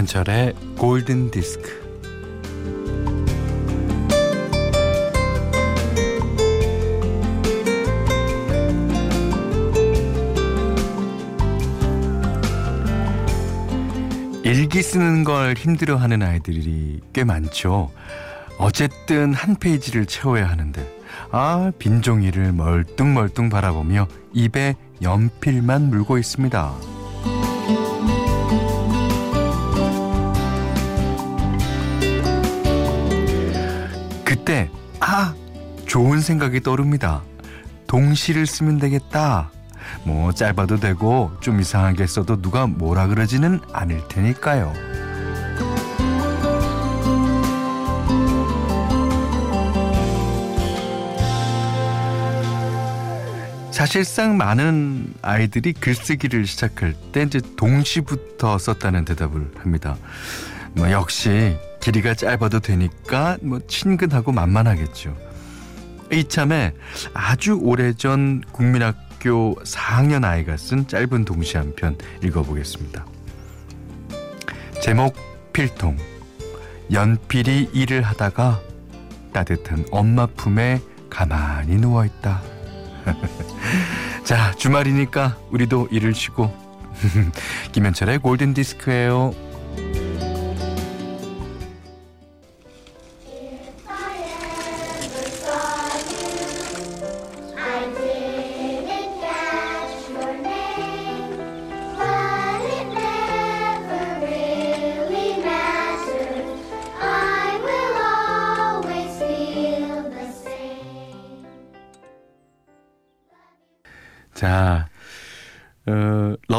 [0.00, 1.78] 김현철의 골든 디스크.
[14.42, 17.90] 일기 쓰는 걸 힘들어 하는 아이들이 꽤 많죠.
[18.58, 20.82] 어쨌든 한 페이지를 채워야 하는데
[21.30, 26.99] 아 빈 종이를 멀뚱멀뚱 바라보며 입에 연필만 물고 있습니다.
[34.50, 34.68] 그때
[34.98, 35.32] 아
[35.86, 37.22] 좋은 생각이 떠오릅니다.
[37.86, 39.52] 동시를 쓰면 되겠다.
[40.02, 44.72] 뭐 짧아도 되고 좀 이상하게 써도 누가 뭐라 그러지는 않을 테니까요.
[53.70, 59.96] 사실상 많은 아이들이 글쓰기를 시작할 때 이제 동시부터 썼다는 대답을 합니다.
[60.72, 65.16] 뭐 역시 길이가 짧아도 되니까 뭐 친근하고 만만하겠죠.
[66.12, 66.72] 이참에
[67.14, 73.06] 아주 오래전 국민학교 4학년 아이가 쓴 짧은 동시 한 편 읽어보겠습니다.
[74.82, 75.14] 제목
[75.52, 75.96] 필통
[76.92, 78.60] 연필이 일을 하다가
[79.32, 82.42] 따뜻한 엄마 품에 가만히 누워 있다.
[84.24, 86.52] 자, 주말이니까 우리도 일을 쉬고.
[87.72, 89.32] 김현철의 골든 디스크예요.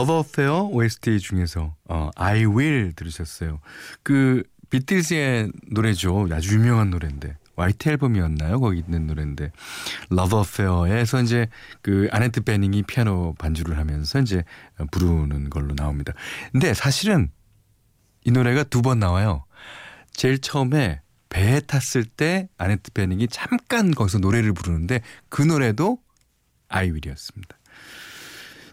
[0.02, 3.60] Love Affair OST 중에서 어, I Will 들으셨어요.
[4.02, 4.42] 그
[4.72, 6.28] 비틀즈의 노래죠.
[6.32, 8.60] 아주 유명한 노래인데 White 앨범이었나요?
[8.60, 9.52] 거기 있는 노래인데
[10.10, 11.48] Love Affair에서 이제
[11.84, 14.44] 그 아네트 베닝이 피아노 반주를 하면서 이제
[14.92, 16.14] 부르는 걸로 나옵니다.
[16.52, 17.30] 근데 사실은
[18.24, 19.46] 이 노래가 두 번 나와요.
[20.14, 26.00] 제일 처음에 배에 탔을 때 아네트 베닝이 잠깐 거기서 노래를 부르는데 그 노래도
[26.70, 27.56] 아이윌이었습니다.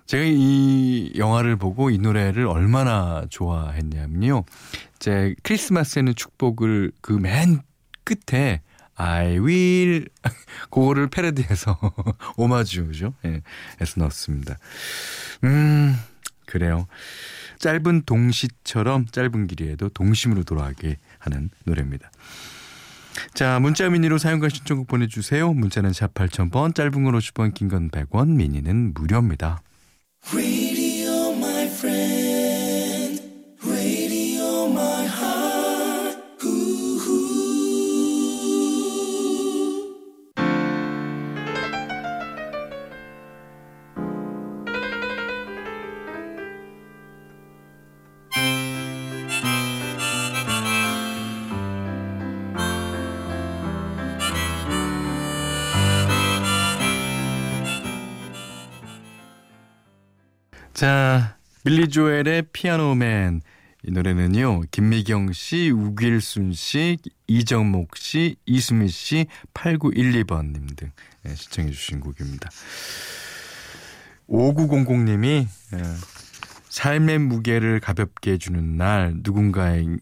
[0.08, 4.44] 제가 이 영화를 보고 이 노래를 얼마나 좋아했냐면요.
[4.98, 7.60] 제 크리스마스에는 축복을 그 맨
[8.04, 8.62] 끝에
[8.94, 10.08] I will
[10.70, 11.78] 그거를 패러디해서
[12.38, 13.12] 오마주죠.
[13.26, 13.42] 예.
[13.82, 14.56] 해서 넣었습니다.
[15.44, 15.94] 음,
[16.46, 16.86] 그래요.
[17.58, 22.10] 짧은 동시처럼 짧은 길이에도 동심으로 돌아가게 하는 노래입니다.
[23.34, 25.52] 자, 문자 미니로 사용과 신청곡 보내주세요.
[25.52, 29.60] 문자는 샵 8000번, 짧은 건 50원, 긴 건 100원, 미니는 무료입니다.
[30.30, 30.57] We.
[60.78, 63.40] 자, 빌리 조엘의 피아노맨.
[63.82, 70.92] 이 노래는요, 김미경 씨, 우길순 씨, 이정목 씨, 이수미 씨, 8912번님 등
[71.24, 72.48] 네, 시청해 주신 곡입니다.
[74.28, 75.82] 5900님이 예,
[76.68, 79.98] 삶의 무게를 가볍게 해주는 날 누군가의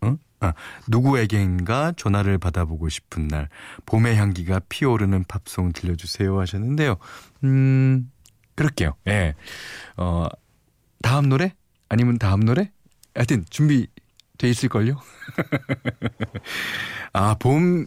[0.00, 0.16] 어?
[0.40, 0.54] 아,
[0.88, 3.48] 누구에겐가 전화를 받아보고 싶은 날
[3.86, 6.96] 봄의 향기가 피어오르는 팝송 들려주세요 하셨는데요.
[7.44, 8.10] 음
[8.54, 8.94] 그럴게요.
[9.08, 9.34] 예.
[9.96, 10.28] 어,
[11.02, 11.54] 다음 노래?
[11.88, 12.70] 아니면 다음 노래?
[13.14, 13.86] 하여튼 준비
[14.38, 15.00] 돼 있을걸요?
[17.12, 17.86] 아, 봄,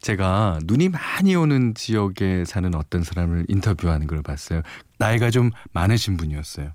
[0.00, 4.62] 제가 눈이 많이 오는 지역에 사는 어떤 사람을 인터뷰하는 걸 봤어요.
[4.98, 6.72] 나이가 좀 많으신 분이었어요.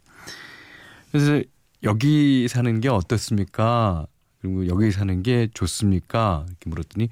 [1.12, 1.42] 그래서
[1.84, 4.07] 여기 사는 게 어떻습니까?
[4.42, 6.45] 그리고 여기 사는 게 좋습니까?
[6.48, 7.10] 이렇게 물었더니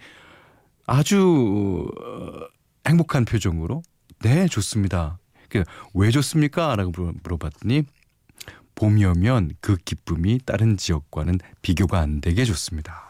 [0.86, 1.90] 아주
[2.88, 3.84] 행복한 표정으로
[4.20, 5.20] 네, 좋습니다.
[5.94, 6.76] 왜 좋습니까?
[6.76, 6.92] 라고
[7.24, 7.84] 물어봤더니
[8.76, 13.04] 봄이 오면 그 기쁨이 다른 지역과는 비교가 안 되게 좋습니다.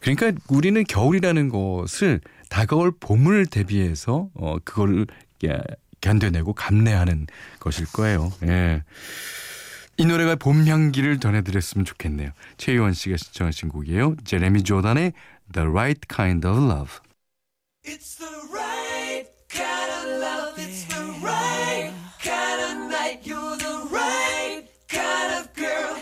[0.00, 2.20] 그러니까 우리는 겨울이라는 것을
[2.50, 5.06] 다가올 봄을 대비해서 어 그걸
[6.00, 7.26] 견뎌내고 감내하는
[7.58, 8.30] 것일 거예요.
[8.44, 8.82] 예.
[9.96, 12.30] 이 노래가 봄 향기를 전해드렸으면 좋겠네요.
[12.56, 14.16] 최희원 씨가 신청하신 곡이에요.
[14.24, 15.12] 제레미 조단의
[15.52, 16.98] The Right Kind of Love.
[20.64, 23.20] it's the right kind of night.
[23.24, 25.94] You're the right kind of girl.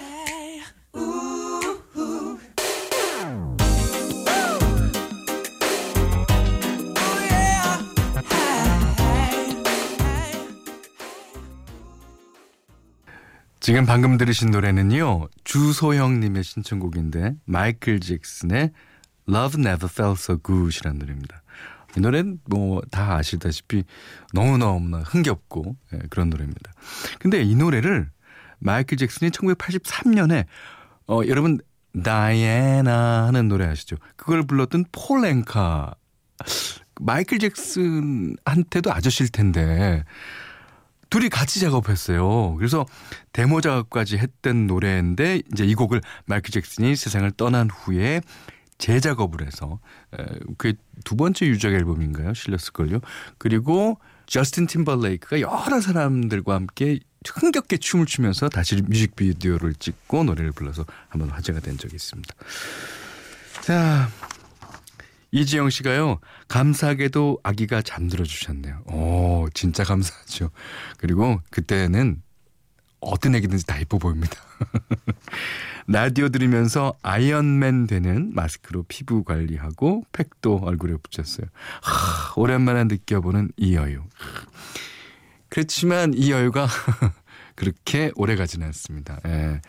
[13.61, 18.73] 지금 방금 들으신 노래는요 주소영님의 신청곡인데 마이클 잭슨의
[19.29, 21.42] Love Never Felt So Good이라는 노래입니다.
[21.97, 23.85] 이 노래는 뭐 다 아시다시피
[24.33, 26.73] 너무너무나 흥겹고 예, 그런 노래입니다.
[27.19, 28.11] 근데 이 노래를
[28.59, 30.45] 마이클 잭슨이 1983년에
[31.09, 31.59] 어, 여러분
[32.03, 33.97] 다이애나 하는 노래 아시죠?
[34.17, 35.95] 그걸 불렀던 폴 앵카
[37.01, 40.05] 마이클 잭슨한테도 아저씨일 텐데
[41.11, 42.55] 둘이 같이 작업했어요.
[42.55, 42.87] 그래서
[43.33, 48.23] 데모 작업까지 했던 노래인데 이제 이 곡을 마이클 잭슨이 세상을 떠난 후에
[48.83, 49.79] 재작업을 해서
[50.59, 52.35] 그게 두 번째 유작 앨범인가요?
[52.35, 52.99] 실렸을걸요.
[53.39, 61.31] 그리고 저스틴 팀벌레이크가 여러 사람들과 함께 흥겹게 춤을 추면서 다시 뮤직비디오를 찍고 노래를 불러서 한번
[61.31, 62.35] 화제가 된 적이 있습니다.
[63.61, 64.09] 자,
[65.31, 66.19] 이지영 씨가요,
[66.49, 68.83] 감사하게도 아기가 잠들어 주셨네요.
[68.87, 70.51] 오, 진짜 감사하죠.
[70.99, 72.21] 그리고 그때는
[73.03, 74.37] 어떤 애기든지 다 예뻐 보입니다.
[75.89, 81.47] 라디오 들으면서 아이언맨 되는 마스크로 피부 관리하고 팩도 얼굴에 붙였어요.
[81.83, 84.03] 하, 오랜만에 느껴보는 이 여유.
[85.49, 86.67] 그렇지만 이 여유가
[87.57, 89.21] 그렇게 오래 가지는 않습니다.
[89.27, 89.61] 예.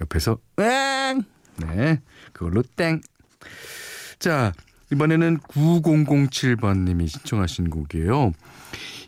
[0.00, 1.22] 옆에서 땡!
[1.56, 2.00] 네.
[2.32, 3.00] 그걸로 땡.
[4.18, 4.52] 자,
[4.92, 8.32] 이번에는 9007번 님이 신청하신 곡이에요.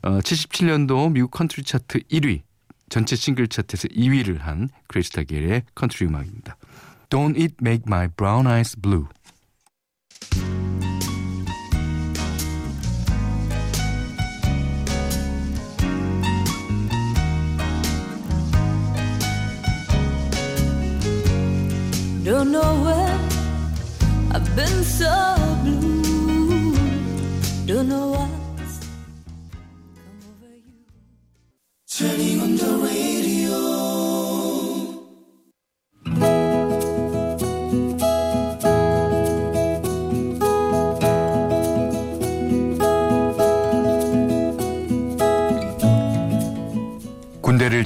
[0.03, 2.43] 어, 77년도 미국 컨트리 차트 1위,
[2.89, 6.57] 전체 싱글 차트에서 2위를 한 크리스탈 게일의 컨트리 음악입니다.
[7.11, 9.07] Don't It Make My Brown Eyes Blue.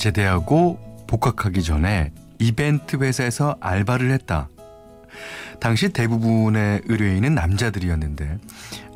[0.07, 2.11] 제대하고 복학하기 전에
[2.41, 4.49] 이벤트 회사에서 알바를 했다.
[5.61, 8.39] 당시 대부분의 의뢰인은 남자들이었는데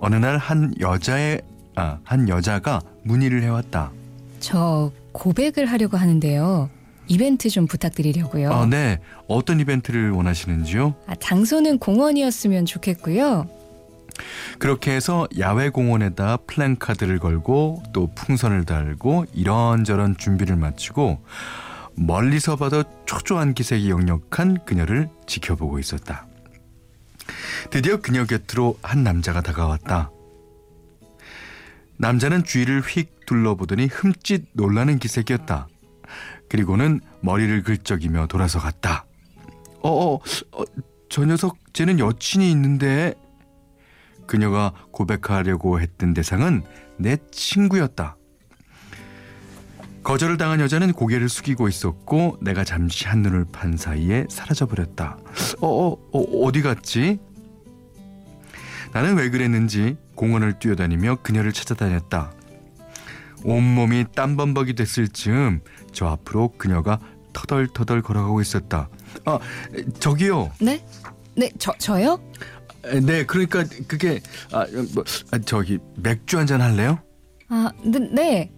[0.00, 1.42] 어느 날 한 여자의
[1.76, 3.92] 아, 한 여자가 문의를 해왔다.
[4.40, 6.70] 저 고백을 하려고 하는데요.
[7.06, 8.50] 이벤트 좀 부탁드리려고요.
[8.52, 8.98] 아, 네.
[9.28, 10.94] 어떤 이벤트를 원하시는지요?
[11.06, 13.48] 아, 장소는 공원이었으면 좋겠고요.
[14.58, 21.22] 그렇게 해서 야외 공원에다 플랜카드를 걸고 또 풍선을 달고 이런저런 준비를 마치고
[21.94, 26.26] 멀리서 봐도 초조한 기색이 역력한 그녀를 지켜보고 있었다.
[27.70, 30.10] 드디어 그녀 곁으로 한 남자가 다가왔다.
[31.98, 35.68] 남자는 주위를 휙 둘러보더니 흠칫 놀라는 기색이었다.
[36.49, 39.04] 그리고는 머리를 긁적이며 돌아서 갔다.
[39.80, 40.20] 어어, 어,
[40.52, 40.64] 어,
[41.08, 43.14] 저 녀석 쟤는 여친이 있는데
[44.26, 46.62] 그녀가 고백하려고 했던 대상은
[46.99, 48.16] 내 친구였다.
[50.02, 55.18] 거절을 당한 여자는 고개를 숙이고 있었고 내가 잠시 한눈을 판 사이에 사라져버렸다.
[55.61, 57.18] 어, 어, 어 어디 갔지?
[58.92, 62.33] 나는 왜 그랬는지 공원을 뛰어다니며 그녀를 찾아다녔다.
[63.42, 65.61] 온몸이 땀범벅이 됐을 즈음
[65.92, 66.99] 저 앞으로 그녀가
[67.33, 68.88] 터덜터덜 걸어가고 있었다.
[69.25, 69.38] 아,
[69.99, 70.52] 저기요.
[70.61, 70.85] 네?
[71.37, 72.18] 네, 저 저요?
[73.02, 74.21] 네, 그러니까 그게
[74.52, 76.99] 아, 뭐 아, 저기 맥주 한 잔 할래요?
[77.49, 78.52] 아, 네, 네.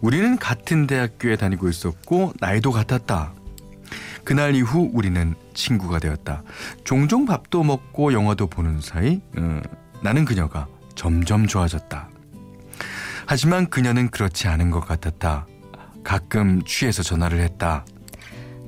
[0.00, 3.34] 우리는 같은 대학교에 다니고 있었고 나이도 같았다.
[4.24, 6.42] 그날 이후 우리는 친구가 되었다.
[6.84, 9.60] 종종 밥도 먹고 영화도 보는 사이 어,
[10.02, 12.08] 나는 그녀가 점점 좋아졌다.
[13.26, 15.46] 하지만 그녀는 그렇지 않은 것 같았다.
[16.02, 17.84] 가끔 취해서 전화를 했다.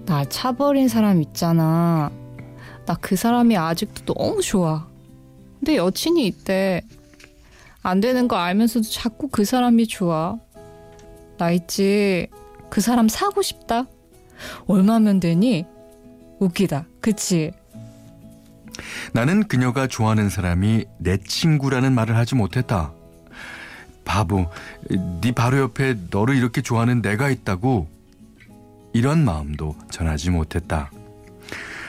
[0.07, 2.11] 날 차버린 사람 있잖아.
[2.87, 4.87] 나 그 사람이 아직도 너무 좋아.
[5.59, 6.83] 근데 여친이 있대.
[7.83, 10.37] 안 되는 거 알면서도 자꾸 그 사람이 좋아.
[11.39, 12.29] 나 있지.
[12.71, 13.87] 그 사람 사고 싶다.
[14.67, 15.67] 얼마면 되니?
[16.39, 16.87] 웃기다.
[17.01, 17.53] 그치?
[19.13, 22.93] 나는 그녀가 좋아하는 사람이 내 친구라는 말을 하지 못했다.
[24.05, 24.47] 바보,
[25.21, 27.89] 네 바로 옆에 너를 이렇게 좋아하는 내가 있다고
[28.93, 30.91] 이런 마음도 전하지 못했다.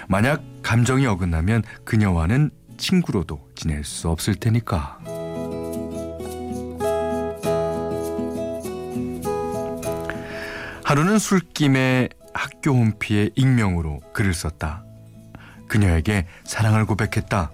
[0.07, 4.99] 만약 감정이 어긋나면 그녀와는 친구로도 지낼 수 없을 테니까.
[10.83, 14.83] 하루는 술김에 학교 홈피에 익명으로 글을 썼다.
[15.67, 17.51] 그녀에게 사랑을 고백했다.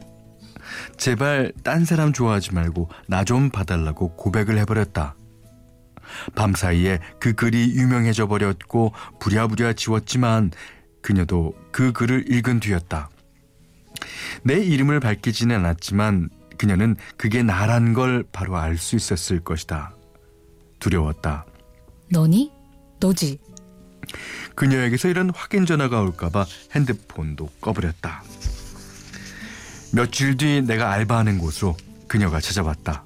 [0.98, 5.16] 제발 딴 사람 좋아하지 말고 나 좀 봐달라고 고백을 해버렸다.
[6.36, 10.52] 밤사이에 그 글이 유명해져 버렸고 부랴부랴 지웠지만
[11.02, 13.10] 그녀도 그 글을 읽은 뒤였다.
[14.44, 19.96] 내 이름을 밝히지는 않았지만 그녀는 그게 나란 걸 바로 알 수 있었을 것이다.
[20.80, 21.46] 두려웠다.
[22.12, 22.52] 너니?
[23.00, 23.40] 너지?
[24.56, 28.24] 그녀에게서 이런 확인 전화가 올까봐 핸드폰도 꺼버렸다.
[29.94, 31.76] 며칠 뒤 내가 알바하는 곳으로
[32.08, 33.04] 그녀가 찾아왔다.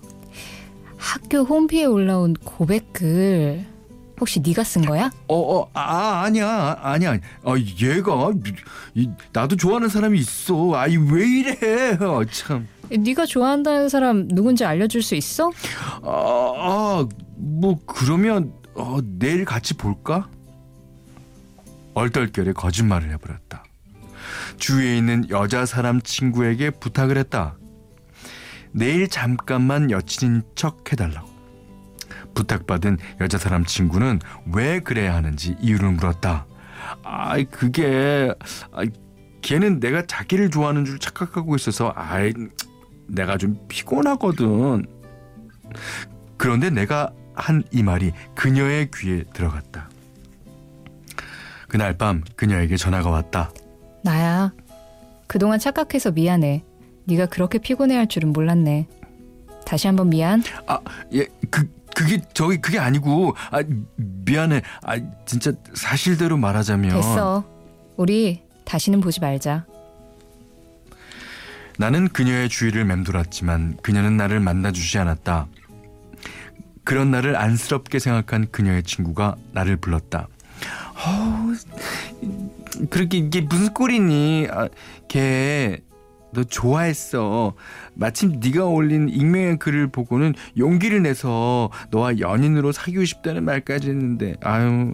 [0.97, 3.65] 학교 홈피에 올라온 고백글
[4.19, 5.09] 혹시 네가 쓴 거야?
[5.27, 7.17] 어, 어, 아, 아니야, 아니야.
[7.43, 8.31] 아, 얘가
[8.93, 10.73] 이, 나도 좋아하는 사람이 있어.
[10.75, 11.97] 아이 왜 이래?
[11.99, 12.67] 어, 참.
[12.89, 15.51] 네가 좋아한다는 사람 누군지 알려줄 수 있어?
[16.03, 20.29] 아, 아, 뭐 그러면 어, 내일 같이 볼까?
[21.95, 23.63] 얼떨결에 거짓말을 해버렸다.
[24.57, 27.57] 주위에 있는 여자 사람 친구에게 부탁을 했다.
[28.71, 31.32] 내일 잠깐만 여친인 척 해달라고.
[32.35, 34.19] 부탁받은 여자 사람 친구는
[34.53, 36.45] 왜 그래야 하는지 이유를 물었다.
[37.03, 38.33] 아, 그게
[38.71, 38.83] 아,
[39.41, 42.33] 걔는 내가 자기를 좋아하는 줄 착각하고 있어서 아이
[43.07, 44.85] 내가 좀 피곤하거든.
[46.37, 49.89] 그런데 내가 한 이 말이 그녀의 귀에 들어갔다.
[51.67, 53.51] 그날 밤 그녀에게 전화가 왔다.
[54.03, 54.53] 나야.
[55.27, 56.63] 그동안 착각해서 미안해.
[57.05, 58.87] 네가 그렇게 피곤해할 줄은 몰랐네.
[59.65, 60.43] 다시 한번 미안.
[60.67, 60.79] 아,
[61.13, 63.63] 예, 그 그게 저기 그게 아니고 아
[63.95, 64.61] 미안해.
[64.81, 67.43] 아 진짜 사실대로 말하자면 됐어.
[67.97, 69.65] 우리 다시는 보지 말자.
[71.77, 75.47] 나는 그녀의 주위를 맴돌았지만 그녀는 나를 만나주지 않았다.
[76.83, 80.27] 그런 나를 안쓰럽게 생각한 그녀의 친구가 나를 불렀다.
[81.05, 81.53] 어,
[82.89, 84.47] 그렇게 이게 무슨 꼴이니?
[84.51, 84.67] 아,
[85.07, 85.81] 걔
[86.33, 87.53] 너 좋아했어.
[87.93, 94.93] 마침 네가 올린 익명의 글을 보고는 용기를 내서 너와 연인으로 사귀고 싶다는 말까지 했는데 아유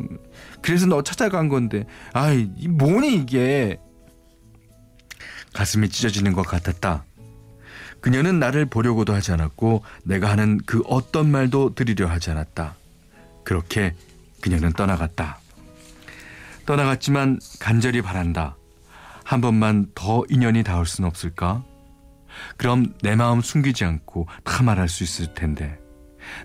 [0.62, 3.80] 그래서 너 찾아간 건데 아이 뭐니 이게
[5.54, 7.06] 가슴이 찢어지는 것 같았다.
[8.02, 12.76] 그녀는 나를 보려고도 하지 않았고 내가 하는 그 어떤 말도 들으려 하지 않았다.
[13.44, 13.96] 그렇게
[14.42, 15.40] 그녀는 떠나갔다.
[16.66, 18.56] 떠나갔지만 간절히 바란다.
[19.30, 21.64] 한 번만 더 인연이 닿을 순 없을까?
[22.58, 25.78] 그럼 내 마음 숨기지 않고 다 말할 수 있을 텐데.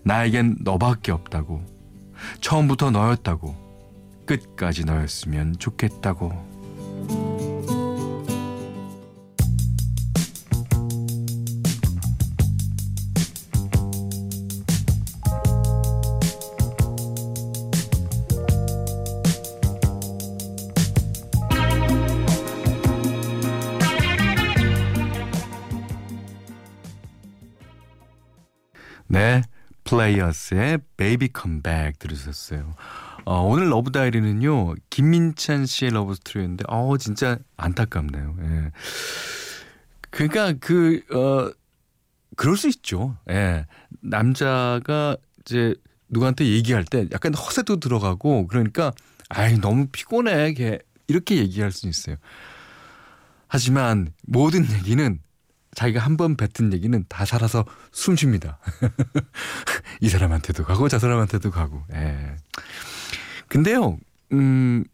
[0.02, 1.64] 나에겐 너밖에 없다고.
[2.42, 3.56] 처음부터 너였다고.
[4.26, 6.53] 끝까지 너였으면 좋겠다고.
[29.14, 29.42] 네,
[29.84, 32.74] Players의 Baby Come Back 들으셨어요.
[33.24, 38.36] 어, 오늘 Love Diary는요 김민찬 씨의 love story였는데 어 진짜 안타깝네요.
[38.42, 38.70] 예.
[40.10, 41.52] 그러니까 그 어
[42.36, 43.16] 그럴 수 있죠.
[43.30, 43.66] 예.
[44.00, 45.76] 남자가 이제
[46.08, 48.92] 누구한테 얘기할 때 약간 허세도 들어가고 그러니까
[49.28, 52.16] 아이 너무 피곤해 걔 이렇게 얘기할 수 있어요.
[53.46, 55.20] 하지만 모든 얘기는
[55.74, 58.58] 자기가 한 번 뱉은 얘기는 다 살아서 숨 쉽니다.
[60.00, 61.82] 이 사람한테도 가고 저 사람한테도 가고.
[61.92, 62.36] 예.
[63.48, 63.98] 근데요,
[64.32, 64.84] 음,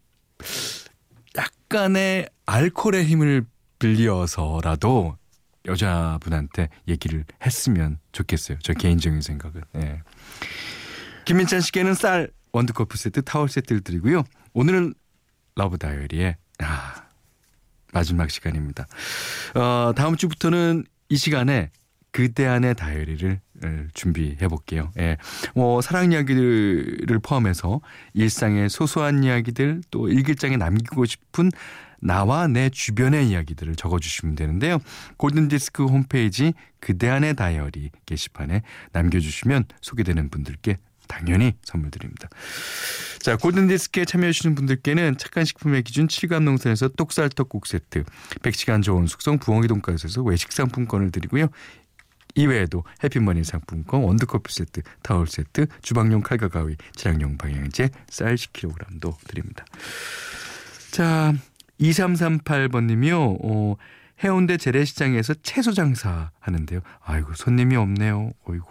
[1.36, 3.44] 약간의 알코올의 힘을
[3.78, 5.16] 빌려서라도
[5.66, 8.58] 여자분한테 얘기를 했으면 좋겠어요.
[8.62, 9.62] 저 개인적인 생각은.
[9.76, 10.02] 예.
[11.26, 14.24] 김민찬 씨께는 쌀 원두커피 세트, 타월 세트를 드리고요.
[14.52, 14.94] 오늘은
[15.54, 16.94] Love Diary에 아,
[17.92, 18.86] 마지막 시간입니다.
[19.54, 21.70] 어, 다음 주부터는 이 시간에
[22.12, 23.40] 그때 안의 다이어리를
[23.94, 24.90] 준비해 볼게요.
[24.98, 25.16] 예.
[25.54, 27.80] 뭐 사랑 이야기들을 포함해서
[28.14, 31.50] 일상의 소소한 이야기들 또 일기장에 남기고 싶은
[32.00, 34.78] 나와 내 주변의 이야기들을 적어 주시면 되는데요.
[35.18, 40.78] 골든 디스크 홈페이지 그대 안의 다이어리 게시판에 남겨 주시면 소개되는 분들께
[41.10, 42.28] 당연히 선물 드립니다.
[43.18, 48.04] 자, 골든디스크에 참여해주시는 분들께는 착한 식품의 기준 7감 농산에서 똑살떡국 세트,
[48.42, 51.48] 100시간 좋은 숙성 부엉이 돈가스에서 외식 상품권을 드리고요.
[52.36, 59.64] 이외에도 해피머니 상품권, 원두커피 세트, 타월 세트, 주방용 칼과 가위, 차량용 방향제, 쌀 10kg도 드립니다.
[60.92, 61.34] 자,
[61.80, 63.38] 2338번님이요.
[63.42, 63.76] 어,
[64.22, 66.80] 해운대 재래시장에서 채소 장사 하는데요.
[67.02, 68.30] 아이고, 손님이 없네요.
[68.44, 68.66] 어이구.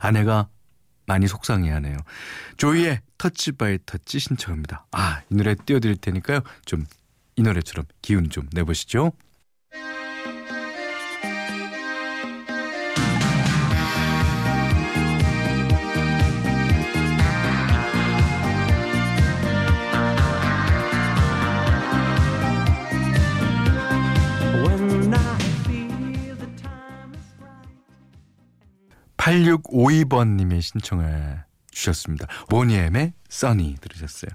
[0.00, 0.48] 아내가
[1.08, 1.96] 많이 속상해하네요.
[2.56, 4.86] 조이의 터치 바이 터치 신청합니다.
[4.92, 6.42] 아, 이 노래 띄워드릴 테니까요.
[6.64, 6.86] 좀
[7.38, 9.12] 이 노래처럼 기운 좀 내보시죠.
[29.38, 32.26] 8652번님의 신청을 주셨습니다.
[32.48, 34.30] 모니엠의 써니 들으셨어요.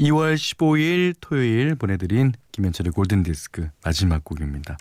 [0.00, 4.76] 2월 15일 토요일 보내드린 김현철의 골든디스크 마지막 곡입니다.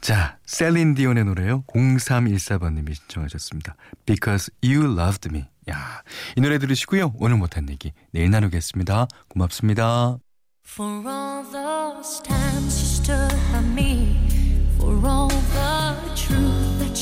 [0.00, 1.64] 자, 셀린 디온의 노래요.
[1.68, 3.76] 0314번님이 신청하셨습니다.
[4.04, 5.46] Because You Loved Me.
[5.70, 6.02] 야,
[6.36, 7.14] 이 노래 들으시고요.
[7.16, 9.08] 오늘 못한 얘기 내일 나누겠습니다.
[9.28, 10.18] 고맙습니다.
[10.66, 14.26] For all those times you stood by me
[14.78, 15.75] For all the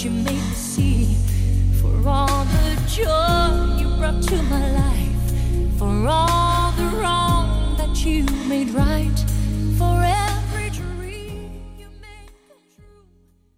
[0.04, 1.16] you made me see,
[1.80, 8.24] for all the joy you brought to my life, for all the wrong that you
[8.46, 9.18] made right,
[9.78, 10.23] forever.